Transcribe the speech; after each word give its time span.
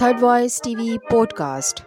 Third 0.00 0.20
Voice 0.20 0.56
TV 0.66 0.84
podcast. 1.12 1.80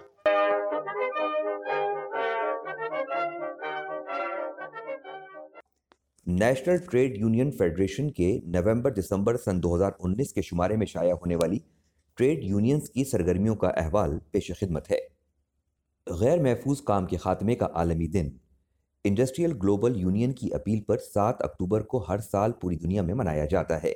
National 6.27 6.77
trade 6.77 7.17
union 7.17 7.51
federation 7.51 8.09
के 8.09 8.41
नवंबर 8.45 8.91
दिसंबर 8.91 9.35
सन 9.35 9.59
2019 9.59 10.31
के 10.31 10.41
शुमारे 10.41 10.77
में 10.77 10.85
शाया 10.85 11.13
होने 11.13 11.35
वाली 11.35 11.61
ट्रेड 12.17 12.43
यूनियंस 12.43 12.89
की 12.89 13.03
सरगर्मियों 13.03 13.55
का 13.55 13.67
अहवाल 13.67 14.21
पेश 14.33 14.51
खिदमत 14.51 14.83
है। 14.89 14.97
गैर 16.11 16.43
महफूज 16.43 16.79
काम 16.79 17.05
के 17.05 17.17
खात्मे 17.17 17.55
का 17.55 17.65
आलमी 17.65 18.07
दिन। 18.07 18.39
इंडस्ट्रियल 19.05 19.51
ग्लोबल 19.51 19.95
यूनियन 19.95 20.31
की 20.31 20.49
अपील 20.49 20.79
पर 20.79 20.97
7 20.97 21.41
अक्टूबर 21.41 21.83
को 21.83 21.99
हर 21.99 22.21
साल 22.21 22.51
पूरी 22.51 22.75
दुनिया 22.75 23.03
में 23.03 23.13
मनाया 23.13 23.45
जाता 23.45 23.77
है। 23.77 23.93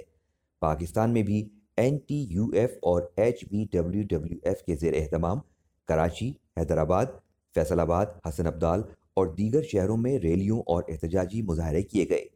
पाकिस्तान 0.62 1.10
में 1.10 1.24
भी 1.24 1.52
एन 1.78 1.98
टी 2.08 2.22
यू 2.32 2.52
एफ़ 2.56 2.78
और 2.84 3.14
H 3.20 3.44
B 3.52 3.64
W 3.74 4.04
W 4.12 4.38
F 4.52 4.62
के 4.66 4.76
जेर 4.76 4.96
अहतमाम, 4.96 5.42
कराची, 5.90 6.36
हैदराबाद, 6.58 7.20
फैसलाबाद, 7.56 8.20
हसन 8.26 8.46
अब्दाल 8.46 8.84
और 9.18 9.34
दीगर 9.36 9.64
शहरों 9.64 9.98
में 9.98 10.18
रैलियों 10.20 10.62
और 10.68 10.86
एहतजाजी 10.90 11.42
मुजाहरे 11.42 11.82
किए 11.84 12.06
गए। 12.06 12.30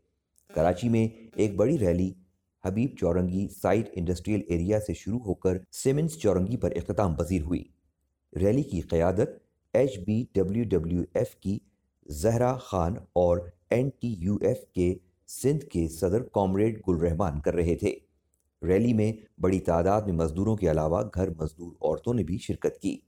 कराची 0.49 0.89
में 0.89 1.29
एक 1.39 1.57
बड़ी 1.57 1.77
rally, 1.77 2.15
Habib 2.63 2.95
Chowrangi 2.99 3.47
side 3.47 3.91
industrial 3.97 4.43
area 4.51 4.79
से 4.79 4.93
शुरू 4.93 5.17
होकर 5.17 5.59
सिमेंस 5.73 6.17
चौरंगी 6.21 6.57
पर 6.57 6.77
अख्ताम 6.77 7.15
पजीर 7.15 7.41
हुई। 7.41 7.65
रैली 8.33 8.63
की 8.63 8.81
क़्यादत 8.83 9.39
H 9.73 9.97
B 9.99 10.21
W 10.35 10.65
W 10.69 11.05
F 11.17 11.35
की 11.43 11.59
जहरा 12.09 12.53
खान 12.61 12.99
और 13.15 13.51
एन 13.73 13.89
टी 14.01 14.13
यू 14.19 14.39
एफ़ 14.43 14.63
के 14.75 14.89
सिंध 15.29 15.63
के 15.63 15.87
सदर 15.87 16.21
कॉमरेड 16.33 16.81
गुलरहमान 16.85 17.39
कर 17.39 17.53
रहे 17.53 17.75
थे। 17.75 17.89
रैली 18.63 18.93
में 18.93 19.17
बड़ी 19.39 19.59
तादाद 19.59 20.07
में 20.07 20.13
मजदूरों 20.13 20.55
के 20.55 20.67
अलावा 20.67 21.01
घर 21.15 21.29
मजदूर 21.29 21.77
औरतों 21.81 22.13
ने 22.13 22.23
भी 22.23 22.37
शिरकत 22.37 22.77
की। 22.81 23.01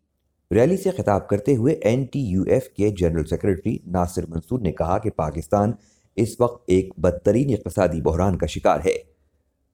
रैली 0.52 0.78
से 0.78 0.92
खिताब 0.92 1.28
करते 1.30 1.54
हुए 1.54 1.80
एन 1.84 2.06
टी 2.06 2.20
यू 2.20 2.46
एफ़ 2.46 2.68
के 2.68 2.90
जनरल 2.92 3.24
सेक्रेटरी 3.24 3.80
नासिर 3.88 4.26
मंसूर 4.30 4.62
ने 4.62 4.72
कहा 4.72 4.98
कि 4.98 5.10
पाकिस्तान 5.10 5.76
इस 6.18 6.38
वक्त 6.42 6.72
एक 6.72 6.94
बदतरीन 7.00 7.50
इकतसादी 7.50 8.02
बहरान 8.02 8.36
का 8.36 8.48
शिकार 8.48 8.82
है। 8.82 8.94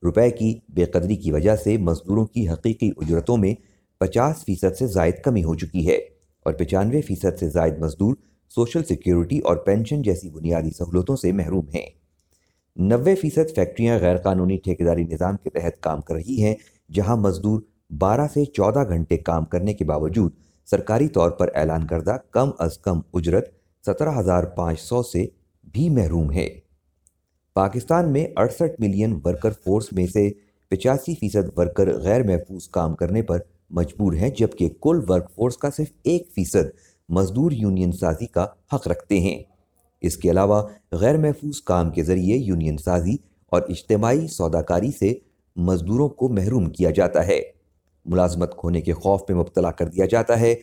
रुपए 0.03 0.30
की 0.31 0.61
बेकदरी 0.72 1.16
की 1.16 1.31
वजह 1.31 1.56
से 1.56 1.78
मजदूरों 1.78 2.25
की 2.25 2.45
हकीकी 2.45 2.89
उजरतों 2.91 3.38
में 3.38 3.56
पचास 4.02 4.44
फ़ीसद 4.45 4.73
से 4.73 4.88
जायद 4.88 5.22
कमी 5.25 5.41
हो 5.41 5.56
चुकी 5.56 5.84
है 5.84 5.97
और 6.45 6.53
पचानवे 6.53 7.02
फ़ीसद 7.02 7.34
से 7.34 7.50
जायद 7.50 7.80
मजदूर 7.81 8.17
सोशल 8.52 8.84
सिक्योरिटी 8.84 9.39
और 9.39 9.64
पेंशन 9.66 10.02
जैसी 10.02 10.30
बुनियादी 10.30 10.69
सहूलतों 10.69 11.16
से 11.16 11.31
महरूम 11.31 11.67
हैं। 11.75 11.88
नबे 12.78 13.14
फ़ीसद 13.16 13.47
फैक्ट्रियाँ 13.56 14.00
गैर 14.00 14.17
कानूनी 14.17 14.56
ठेकेदारी 14.66 15.03
निज़ाम 15.03 15.36
के 15.36 15.50
तहत 15.50 15.78
काम 15.83 16.02
कर 16.02 16.16
रही 16.16 16.36
हैं, 16.42 16.56
जहाँ 16.89 17.16
मजदूर 17.17 17.66
बारह 17.94 18.28
से 18.28 18.44
चौदह 18.47 18.84
घंटे 18.86 19.17
काम 19.19 19.45
करने 19.45 19.73
के 19.73 19.86
बावजूद 19.86 20.34
सरकारी 20.67 21.08
तौर 21.16 21.30
पर 21.39 21.52
ऐलान 21.58 21.86
करदा 21.88 22.17
कम 22.34 22.52
अज़ 22.61 22.78
कम 22.86 23.02
उजरत 23.14 23.52
सत्रह 23.84 24.17
हज़ार 24.19 24.45
पाँच 24.58 24.80
सौ 24.80 25.02
से 25.03 25.30
भी 25.73 25.89
महरूम 25.89 26.30
है। 26.31 26.47
पाकिस्तान 27.56 28.09
में 28.09 28.34
अड़सठ 28.34 28.80
मिलियन 28.81 29.22
वर्कर 29.25 29.53
फोर्स 29.56 29.91
में 29.94 30.06
से 30.08 30.30
पचासी 30.72 31.16
फ़ीसद 31.16 31.52
वर्कर 31.58 31.91
गैर 32.03 32.28
महफूज 32.28 32.67
काम 32.73 32.94
करने 32.95 33.22
पर 33.23 33.45
मजबूर 33.73 34.16
हैं, 34.16 34.34
जबकि 34.34 34.69
कुल 34.81 35.06
वर्क 35.09 35.30
फोर्स 35.36 35.56
का 35.56 35.69
सिर्फ़ 35.72 36.09
एक 36.09 36.30
फ़ीसद 36.36 36.72
मजदूर 37.09 37.53
यूनियन 37.56 37.91
साजी 37.97 38.25
का 38.28 38.53
हक 38.73 38.88
रखते 38.88 39.19
हैं। 39.19 39.38
इसके 40.03 40.30
अलावा 40.30 40.62
गैर 40.94 41.17
महफूज 41.17 41.59
काम 41.67 41.90
के 41.92 42.03
ज़रिए 42.03 42.38
यूनियन 42.38 42.78
साजी 42.78 43.20
और 43.52 43.67
इज्तमाही 43.72 44.28
सौदाकारी 44.28 44.92
से 44.92 45.22
मजदूरों 45.56 46.09
को 46.09 46.30
महरूम 46.30 46.67
किया 46.67 46.92
जाता 46.92 47.22
है। 47.22 47.40
मुलाजमत 48.06 48.53
खोने 48.59 48.81
के 48.81 48.94
खौफ 48.94 49.25
में 49.30 49.38
मुबतला 49.38 49.72
कर 49.72 49.90
दिया 49.90 50.06
जाता 50.06 50.36
है। 50.36 50.53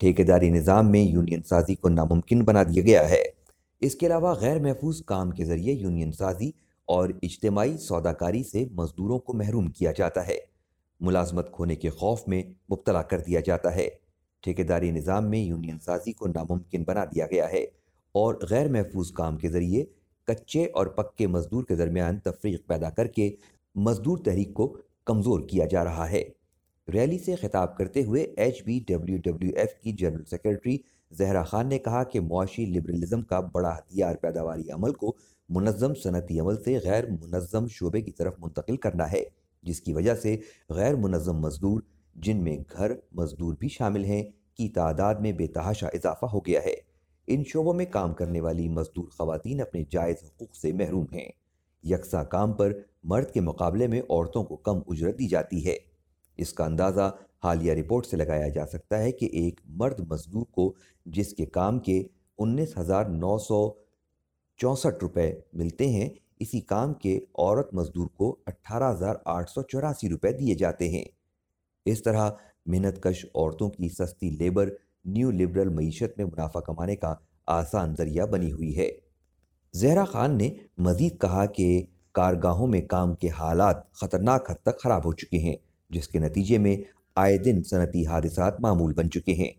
ठेकेदारी 0.00 0.50
निज़ाम 0.50 0.86
में 0.86 1.02
यूनियन 1.02 1.40
साजी 1.42 1.74
को 1.74 1.88
नामुमकिन 1.88 2.42
बना 2.44 2.64
दिया 2.64 2.84
गया 2.84 3.02
है। 3.02 3.22
इसके 3.82 4.06
अलावा 4.06 4.34
गैर 4.34 4.62
महफूज 4.62 5.00
काम 5.08 5.30
के 5.30 5.44
ज़रिए 5.44 5.72
यूनियन 5.74 6.12
साजी 6.12 6.52
और 6.88 7.18
इज्तमाही 7.24 7.76
सौदाकारी 7.78 8.42
से 8.42 8.68
मजदूरों 8.74 9.18
को 9.18 9.32
महरूम 9.32 9.68
किया 9.68 9.92
जाता 9.92 10.20
है। 10.20 10.38
मुलाजमत 11.00 11.50
खोने 11.54 11.76
के 11.76 11.90
खौफ 11.90 12.24
में 12.28 12.42
मुबतला 12.70 13.02
कर 13.02 13.20
दिया 13.20 13.40
जाता 13.40 13.70
है। 13.70 13.88
ठेकेदारी 14.44 14.90
निज़ाम 14.92 15.24
में 15.24 15.42
यूनियन 15.44 15.78
साजी 15.78 16.12
को 16.12 16.26
नामुमकिन 16.26 16.84
बना 16.84 17.04
दिया 17.04 17.26
गया 17.26 17.46
है। 17.46 17.64
और 18.14 18.38
गैर 18.44 18.70
महफूज 18.72 19.10
काम 19.10 19.36
के 19.36 19.48
ज़रिए 19.48 19.86
कच्चे 20.28 20.64
और 20.66 20.94
पक्के 20.98 21.26
मजदूर 21.26 21.64
के 21.68 21.76
दरमियान 21.76 22.18
तफरीक 22.18 22.64
पैदा 22.68 22.90
करके 22.90 23.32
मजदूर 23.74 24.22
तहरीक 24.26 24.52
को 24.52 24.66
कमज़ोर 25.06 25.46
किया 25.50 25.66
जा 25.66 25.82
रहा 25.82 26.04
है। 26.06 26.22
रैली 26.88 27.18
से 27.18 27.36
खिताब 27.36 27.74
करते 27.78 28.02
हुए 28.02 28.22
H 28.38 28.62
B 28.66 28.78
W 28.90 29.18
W 29.26 29.52
F 29.58 29.74
की 29.84 29.92
जनरल 29.92 30.24
सेक्रेटरी 30.30 30.80
जहरा 31.12 31.42
खान 31.44 31.68
ने 31.68 31.78
कहा 31.78 32.02
कि 32.04 32.20
मुआशी 32.20 32.66
लिबरलिज्म 32.66 33.22
का 33.22 33.40
बड़ा 33.54 33.72
हथियार 33.72 34.14
पैदावारी 34.22 34.68
अमल 34.68 34.92
को 34.92 35.14
मुनज़म 35.48 35.92
सनती 35.94 36.38
अमल 36.38 36.56
से 36.56 36.78
गैर 36.80 37.10
मुनज़म 37.10 37.66
शोबे 37.68 38.02
की 38.02 38.10
तरफ़ 38.10 38.40
मुंतकिल 38.40 38.76
करना 38.76 39.04
है, 39.04 39.24
जिसकी 39.64 39.92
वजह 39.92 40.14
से 40.14 40.36
गैर 40.72 40.96
मुनज़म 40.96 41.46
मजदूर, 41.46 41.82
जिनमें 42.16 42.62
घर 42.62 42.96
मजदूर 43.16 43.56
भी 43.60 43.68
शामिल 43.68 44.04
हैं, 44.04 44.24
की 44.56 44.68
तादाद 44.70 45.20
में 45.20 45.36
बेतहाशा 45.36 45.90
इजाफा 45.94 46.26
हो 46.26 46.40
गया 46.40 46.60
है। 46.60 46.74
इन 47.28 47.44
शोबों 47.44 47.72
में 47.74 47.86
काम 47.90 48.12
करने 48.12 48.40
वाली 48.40 48.68
मजदूर 48.70 49.08
खवतिन 49.18 49.60
अपने 49.60 49.86
जायज़ 49.92 50.24
हकूक़ 50.24 50.56
से 50.56 50.72
महरूम 50.72 51.06
हैं। 51.12 51.30
यकसा 51.84 52.22
काम 52.32 52.52
पर 52.52 52.74
मर्द 53.06 53.30
के 53.30 53.40
मुकाबले 53.42 53.88
में 53.88 54.00
औरतों 54.00 54.42
को 54.44 54.56
कम 54.56 54.82
उजरत 54.88 55.14
दी 55.14 55.26
जाती 55.28 55.60
है। 55.60 55.78
इसका 56.38 56.64
अंदाज़ा 56.64 57.12
हालिया 57.44 57.74
रिपोर्ट 57.74 58.06
से 58.06 58.16
लगाया 58.16 58.48
जा 58.48 58.64
सकता 58.64 58.96
है 58.96 59.12
कि 59.12 59.30
एक 59.36 59.60
मर्द 59.80 60.06
मजदूर 60.12 60.44
को 60.52 60.74
जिसके 61.06 61.44
काम 61.52 61.78
के 61.78 62.04
उन्नीस 62.38 62.74
हज़ार 62.78 63.08
नौ 63.08 63.36
सौ 63.38 63.58
चौंसठ 64.60 65.02
रुपये 65.02 65.42
मिलते 65.54 65.88
हैं, 65.88 66.10
इसी 66.40 66.60
काम 66.62 66.92
के 67.02 67.20
औरत 67.38 67.68
मजदूर 67.74 68.06
को 68.18 68.30
अट्ठारह 68.48 68.88
हज़ार 68.88 69.22
आठ 69.28 69.48
सौ 69.48 69.62
चौरासी 69.64 70.08
रुपये 70.08 70.32
दिए 70.32 70.54
जाते 70.54 70.88
हैं। 70.90 71.04
इस 71.86 72.04
तरह 72.04 72.36
मेहनत 72.68 73.00
कश 73.04 73.24
औरतों 73.34 73.68
की 73.70 73.88
सस्ती 73.90 74.30
लेबर 74.30 74.70
न्यू 75.04 75.30
लिबरल 75.30 75.68
मीशत 75.70 76.14
में 76.18 76.24
मुनाफा 76.24 76.60
कमाने 76.60 76.94
का 76.96 77.18
आसान 77.48 77.94
ज़रिया 77.94 78.26
बनी 78.26 78.50
हुई 78.50 78.72
है। 78.72 78.90
जहरा 79.74 80.04
खान 80.04 80.36
ने 80.36 80.54
मजीद 80.80 81.18
कहा 81.22 81.44
कि 81.48 81.66
कारगाहों 82.14 82.66
में 82.66 82.86
काम 82.86 83.14
के 83.14 83.28
हालात 83.30 83.88
ख़तरनाक 84.02 84.50
हद 84.50 84.56
तक 84.66 84.78
ख़राब 84.82 85.06
हो 85.06 85.12
चुके 85.12 85.36
हैं, 85.36 85.56
जिसके 85.90 86.18
नतीजे 86.18 86.58
में 86.58 86.84
आए 87.16 87.36
दिन 87.38 87.62
सनती 87.62 88.04
हादसा 88.04 88.56
मामूल 88.60 88.94
बन 88.94 89.08
चुके 89.08 89.32
हैं। 89.32 89.52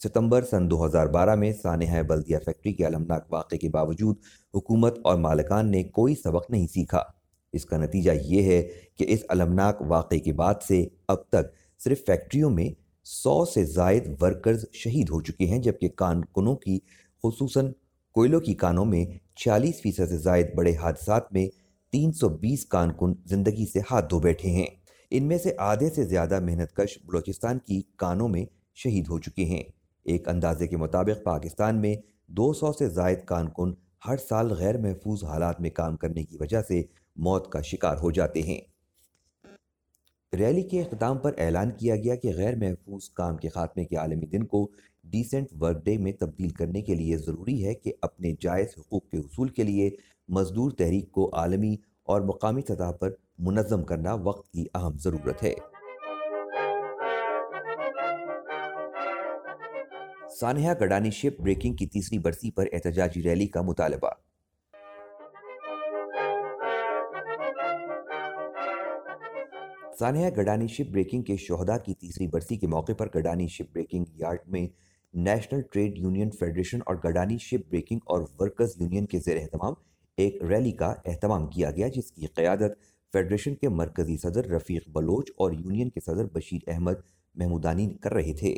सितंबर 0.00 0.44
सन 0.44 0.66
2012 0.68 1.36
में 1.36 1.52
सानहा 1.52 2.02
बल्दिया 2.02 2.38
फैक्ट्री 2.38 2.72
के 2.72 2.84
अलमनाक 2.84 3.26
वाक़े 3.32 3.58
के 3.58 3.68
बावजूद 3.68 4.16
हुकूमत 4.54 5.02
और 5.06 5.16
मालकान 5.18 5.68
ने 5.68 5.82
कोई 5.84 6.14
सबक 6.14 6.46
नहीं 6.50 6.66
सीखा। 6.66 7.04
इसका 7.54 7.78
नतीजा 7.78 8.12
ये 8.12 8.42
है 8.42 8.60
कि 8.98 9.04
इस 9.06 9.24
अलमनाक 9.26 9.78
वाक़े 9.82 10.18
के 10.18 10.32
बाद 10.32 10.60
से 10.62 10.82
अब 11.10 11.24
तक 11.32 11.52
सिर्फ़ 11.80 12.00
फैक्ट्रियों 12.00 12.50
में 12.50 12.74
सौ 13.08 13.44
से 13.46 13.64
जायद 13.66 14.16
वर्कर्स 14.22 14.66
शहीद 14.74 15.08
हो 15.08 15.20
चुके 15.20 15.44
हैं, 15.44 15.60
जबकि 15.62 15.88
कानकुनों 15.98 16.54
की 16.56 16.78
खसूस 17.24 17.54
कोयलों 18.16 18.40
की 18.40 18.54
कानों 18.56 18.84
में 18.84 19.18
छियालीस 19.38 19.80
फ़ीसद 19.82 20.08
से 20.08 20.18
जायद 20.18 20.52
बड़े 20.56 20.72
हादसा 20.74 21.20
में 21.34 21.48
320 21.92 22.64
कानकुन 22.64 23.16
ज़िंदगी 23.28 23.66
से 23.66 23.80
हाथ 23.80 24.02
धो 24.02 24.20
बैठे 24.20 24.48
हैं। 24.50 24.66
इनमें 25.12 25.36
से 25.38 25.56
आधे 25.60 25.88
से 25.90 26.04
ज़्यादा 26.04 26.40
मेहनतकश 26.40 26.98
बलोचिस्तान 27.06 27.58
की 27.58 27.80
कानों 27.98 28.28
में 28.28 28.46
शहीद 28.76 29.06
हो 29.06 29.18
चुके 29.18 29.44
हैं। 29.44 29.64
एक 30.06 30.28
अंदाजे 30.28 30.66
के 30.66 30.76
मुताबिक 30.76 31.22
पाकिस्तान 31.26 31.76
में 31.76 32.02
200 32.32 32.72
से 32.72 32.88
जायद 32.90 33.24
कानकुन 33.28 33.76
हर 34.04 34.16
साल 34.18 34.54
गैर 34.54 34.78
महफूज 34.82 35.24
हालात 35.24 35.60
में 35.60 35.70
काम 35.72 35.96
करने 35.96 36.24
की 36.24 36.36
वजह 36.36 36.62
से 36.62 36.88
मौत 37.16 37.50
का 37.52 37.62
शिकार 37.62 37.96
हो 37.98 38.10
जाते 38.12 38.40
हैं। 38.40 38.60
रैली 40.32 40.62
के 40.62 40.78
अख्ताम 40.78 41.18
पर 41.18 41.34
ऐलान 41.40 41.70
किया 41.70 41.94
गया 41.96 42.14
कि 42.16 42.32
गैर 42.32 42.56
महफूज 42.58 43.06
काम 43.16 43.36
के 43.36 43.48
खात्मे 43.48 43.84
के 43.84 43.96
आलमी 43.96 44.26
दिन 44.26 44.42
को 44.44 44.68
डिसेंट 45.04 45.48
वर्क 45.56 45.82
डे 45.84 45.96
में 45.98 46.12
तब्दील 46.12 46.50
करने 46.50 46.82
के 46.82 46.94
लिए 46.94 47.16
ज़रूरी 47.18 47.58
है 47.60 47.74
कि 47.74 47.94
अपने 48.04 48.32
जायज़ 48.42 48.74
हकूक़ 48.78 49.04
के 49.12 49.18
असूल 49.18 49.48
के 49.48 49.64
लिए 49.64 49.96
मजदूर 50.28 50.72
तहरीक 50.78 51.10
को 51.14 51.24
आलमी 51.36 51.78
और 52.08 52.26
मकामी 52.26 52.62
सतह 52.62 52.90
पर 53.00 53.16
मुनज़म 53.40 53.82
करना 53.82 54.14
वक्त 54.28 54.48
की 54.54 54.68
अहम 54.74 54.96
ज़रूरत 54.98 55.42
है। 55.42 55.54
सानहा 60.30 60.74
गडानी 60.74 61.10
शिप 61.10 61.36
ब्रेकिंग 61.40 61.76
की 61.76 61.86
तीसरी 61.86 62.18
बरसी 62.18 62.50
पर 62.50 62.66
एहतजाजी 62.66 63.20
रैली 63.20 63.46
का 63.46 63.62
मुतालबा। 63.62 64.16
सानहा 70.00 70.28
गडानी 70.30 70.66
शिप 70.68 70.90
ब्रेकिंग 70.90 71.22
के 71.24 71.36
शहदा 71.36 71.76
की 71.76 71.92
तीसरी 71.92 72.26
बरसी 72.26 72.56
के 72.56 72.66
मौके 72.66 72.94
पर 72.94 73.08
गडानी 73.14 73.48
शिप 73.48 73.70
ब्रेकिंग 73.72 74.04
यार्ड 74.20 74.40
में 74.48 74.68
नेशनल 75.14 75.62
ट्रेड 75.72 75.98
यूनियन 75.98 76.30
फेडरेशन 76.30 76.82
और 76.88 77.00
गडानी 77.04 77.38
शिप 77.38 77.64
ब्रेकिंग 77.70 78.00
और 78.08 78.22
वर्कर्स 78.40 78.76
यूनियन 78.80 79.06
के 79.06 79.18
जेर 79.18 79.38
अहतमाम 79.38 79.76
एक 80.18 80.38
रैली 80.42 80.72
का 80.72 80.86
अहतमाम 81.06 81.46
किया 81.46 81.70
गया, 81.70 81.88
जिसकी 81.88 82.26
क़्यादत 82.26 82.76
फेडरेशन 83.14 83.54
के 83.54 83.68
मरकज़ी 83.68 84.16
सदर 84.16 84.54
रफ़ीक 84.54 84.92
बलोच 84.92 85.30
और 85.38 85.54
यूनियन 85.54 85.88
के 85.88 86.00
सदर 86.00 86.30
बशीर 86.34 86.64
अहमद 86.68 87.02
महमूदानी 87.34 87.86
कर 88.02 88.12
रहे 88.12 88.34
थे। 88.34 88.56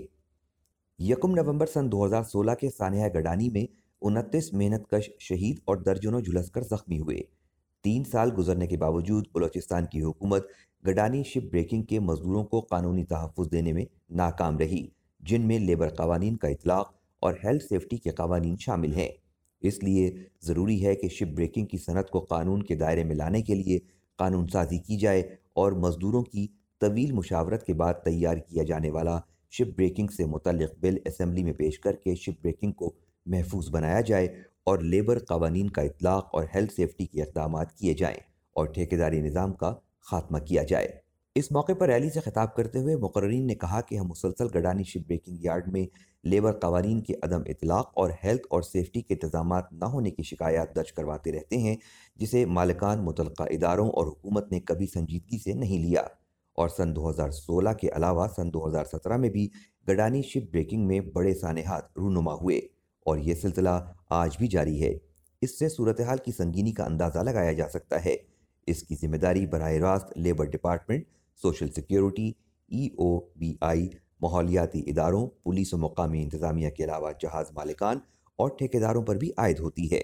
यकम 0.98 1.30
नवंबर 1.30 1.66
सन 1.66 1.88
2016 1.88 2.54
के 2.54 2.70
सानिया, 2.70 3.08
गडानी 3.08 3.48
में 3.48 3.66
उनतीस 4.02 4.54
मेहनतकश 4.54 5.10
शहीद 5.20 5.60
और 5.68 5.82
दर्जनों 5.82 6.22
झुलसकर 6.22 6.62
जख्मी 6.62 6.98
हुए। 6.98 7.28
तीन 7.84 8.02
साल 8.04 8.30
गुजरने 8.30 8.66
के 8.66 8.76
बावजूद 8.76 9.26
बलोचिस्तान 9.34 9.86
की 9.92 9.98
हुकूमत 9.98 10.48
गडानी 10.84 11.22
शिप 11.24 11.48
ब्रेकिंग 11.50 11.84
के 11.84 11.98
मजदूरों 12.00 12.44
को 12.44 12.60
कानूनी 12.60 13.04
तहफ़ 13.04 13.48
देने 13.50 13.72
में 13.72 13.86
नाकाम 14.12 14.58
रही, 14.58 14.90
जिनमें 15.20 15.58
लेबर 15.58 15.90
कवानीन 15.90 16.36
का 16.36 16.48
इतलाक़ 16.48 16.92
और 17.22 17.38
हेल्थ 17.44 17.62
सेफ्टी 17.62 17.98
के 17.98 18.10
कवानीन 18.12 18.56
शामिल 18.56 18.94
हैं। 18.94 19.10
इसलिए 19.62 20.10
ज़रूरी 20.44 20.78
है 20.78 20.94
कि 20.94 21.08
शिप 21.08 21.28
ब्रेकिंग 21.28 21.66
की 21.66 21.78
सनत 21.78 22.08
को 22.12 22.20
कानून 22.20 22.62
के 22.62 22.76
दायरे 22.76 23.04
में 23.04 23.14
लाने 23.14 23.42
के 23.42 23.54
लिए 23.54 23.78
कानून 24.18 24.46
साजी 24.46 24.78
की 24.78 24.96
जाए 24.96 25.24
और 25.56 25.78
मज़दूरों 25.78 26.22
की 26.22 26.48
तवील 26.80 27.12
मुशावरत 27.12 27.64
के 27.66 27.72
बाद 27.74 28.02
तैयार 28.04 28.38
किया 28.38 28.64
जाने 28.64 28.90
वाला 28.90 29.20
शिप 29.52 29.74
ब्रेकिंग 29.76 30.08
से 30.08 30.26
मुतल 30.26 30.68
बिल 30.82 31.00
असम्बली 31.06 31.42
में 31.44 31.54
पेश 31.54 31.76
करके 31.76 32.14
शिप 32.16 32.38
ब्रेकिंग 32.42 32.72
को 32.72 32.94
महफूज 33.26 33.68
बनाया 33.68 34.00
जाए 34.02 34.26
और 34.66 34.82
लेबर 34.82 35.18
कवानीन 35.18 35.68
का 35.68 35.82
इतलाक़ 35.82 36.36
और 36.36 36.48
हेल्थ 36.54 36.70
सेफ्टी 36.70 37.06
के 37.06 37.20
इकदाम 37.20 37.62
किए 37.64 37.94
जाएँ 37.94 38.20
और 38.56 38.72
ठेकेदारी 38.72 39.20
निज़ाम 39.22 39.52
का 39.52 39.70
खात्मा 40.06 40.38
किया 40.38 40.62
जाए। 40.62 41.00
इस 41.36 41.52
मौके 41.52 41.74
पर 41.74 41.88
रैली 41.88 42.10
से 42.10 42.20
खिताब 42.20 42.52
करते 42.56 42.78
हुए 42.78 42.96
मुकर्रीन 42.96 43.44
ने 43.44 43.54
कहा 43.54 43.80
कि 43.80 43.96
हम 43.96 44.06
मुसलसल 44.06 44.48
गडानी 44.48 44.84
शिप 44.84 45.06
ब्रेकिंग 45.06 45.44
यार्ड 45.44 45.72
में 45.72 45.86
लेबर 46.24 46.52
कवानीन 46.52 47.00
के 47.00 47.14
अदम 47.14 47.44
इतलाक़ 47.48 47.92
और 47.96 48.16
हेल्थ 48.24 48.42
और 48.52 48.62
सेफ्टी 48.62 49.02
के 49.02 49.14
इंतज़ाम 49.14 49.54
न 49.54 49.90
होने 49.92 50.10
की 50.10 50.22
शिकायत 50.22 50.72
दर्ज 50.76 50.90
करवाते 50.90 51.30
रहते 51.30 51.56
हैं, 51.56 51.78
जिसे 52.18 52.44
मालिकान 52.46 52.98
मुतल 52.98 53.30
इदारों 53.50 53.88
और 53.90 54.06
हुकूमत 54.06 54.48
ने 54.52 54.60
कभी 54.60 54.86
संजीदगी 54.86 55.38
से 55.38 55.54
नहीं 55.54 55.78
लिया। 55.78 56.08
और 56.58 56.68
सन 56.68 56.92
2016 56.92 57.72
के 57.72 57.88
अलावा 57.88 58.26
सन 58.26 58.50
2017 58.50 59.18
में 59.18 59.30
भी 59.30 59.50
गडानी 59.88 60.22
शिप 60.22 60.48
ब्रेकिंग 60.52 60.86
में 60.86 61.12
बड़े 61.12 61.34
सानहात 61.34 61.90
रूनुमा 61.98 62.32
हुए। 62.32 62.60
और 63.06 63.18
ये 63.18 63.34
सिलसिला 63.34 63.76
आज 64.12 64.36
भी 64.40 64.48
जारी 64.48 64.78
है। 64.78 64.98
इससे 65.42 65.68
सूरत 65.68 66.00
हाल 66.00 66.18
की 66.18 66.32
संगीनी 66.32 66.72
का 66.72 66.84
अंदाज़ा 66.84 67.22
लगाया 67.22 67.52
जा 67.52 67.66
सकता 67.68 67.98
है। 67.98 68.18
इसकी 68.68 68.94
ज़िम्मेदारी 68.94 69.46
बरह 69.46 69.78
रास्त 69.78 70.12
labour 70.16 70.48
department, 70.48 71.06
social 71.40 71.68
security, 71.68 72.34
E 72.70 72.90
O 72.98 73.18
B 73.38 73.56
I, 73.62 73.90
माहौलियाती 74.22 74.78
इदारों, 74.88 75.26
पुलिस 75.44 75.74
और 75.74 75.80
मकामी 75.80 76.22
इंतज़ामिया 76.22 76.70
के 76.70 76.84
अलावा 76.84 77.12
जहाज़ 77.22 77.52
मालिकान 77.56 78.00
और 78.38 78.56
ठेकेदारों 78.58 79.02
पर 79.02 79.18
भी 79.18 79.32
आयद 79.38 79.58
होती 79.58 79.86
है। 79.86 80.02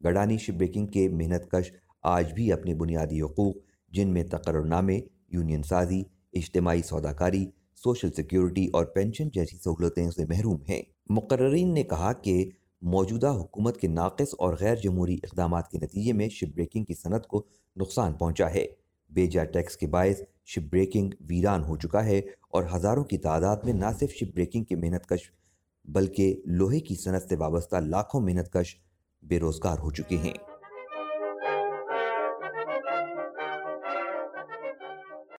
गडानी 0.00 0.38
शिप 0.38 0.54
ब्रेकिंग 0.54 0.88
के 0.88 1.08
मेहनत 1.10 1.48
कश 1.54 1.72
आज 2.04 2.32
भी 2.32 2.50
अपने 2.50 2.74
बुनियादी 2.74 3.18
हकूक़, 3.20 3.56
जिनमें 3.92 4.28
तकररनामे, 4.28 5.02
यूनियन 5.34 5.62
साजी 5.62 6.04
इज्तमाही 6.34 6.82
सौदाकारी 6.82 7.48
सोशल 7.78 8.10
सिक्योरिटी 8.10 8.66
और 8.74 8.84
पेंशन 8.94 9.30
जैसी 9.34 9.56
सहूलतें 9.56 10.10
से 10.10 10.24
महरूम 10.24 10.58
हैं। 10.68 10.82
मुकर्रीन 11.10 11.72
ने 11.72 11.82
कहा 11.84 12.12
कि 12.12 12.52
मौजूदा 12.84 13.28
हुकूमत 13.30 13.76
के 13.76 13.88
नाकस 13.88 14.34
और 14.40 14.54
गैर 14.54 14.78
जमहूरी 14.78 15.14
इकदाम 15.14 15.60
के 15.62 15.78
नतीजे 15.78 16.12
में 16.12 16.28
शिप 16.28 16.54
ब्रेकिंग 16.54 16.86
की 16.86 16.94
सनत 16.94 17.26
को 17.30 17.46
नुकसान 17.76 18.12
पहुँचा 18.12 18.48
है। 18.48 18.64
बेजा 19.10 19.44
टैक्स 19.46 19.76
के 19.76 19.86
बायस 19.88 20.22
शिप 20.46 20.68
ब्रेकिंग 20.70 21.12
वीरान 21.22 21.62
हो 21.62 21.76
चुका 21.76 22.00
है 22.00 22.24
और 22.54 22.68
हज़ारों 22.72 23.04
की 23.04 23.16
तादाद 23.18 23.62
में 23.66 23.72
न 23.74 23.92
सिर्फ़ 23.92 24.14
शिप 24.14 24.32
ब्रेकिंग 24.34 24.64
के 24.64 24.76
मेहनत 24.76 25.06
कश 25.12 25.30
बल्कि 25.88 26.42
लोहे 26.48 26.80
की 26.80 26.94
सनत 26.96 27.26
से 27.28 27.36
वाबस्ता 27.36 27.80
लाखों 27.80 28.20
मेहनत 28.20 28.50
कश 28.56 28.76
बेरोज़गार 29.22 29.78
हो 29.78 29.90
चुके 29.90 30.16
हैं। 30.16 30.34